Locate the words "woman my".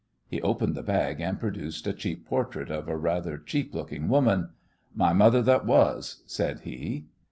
4.09-5.13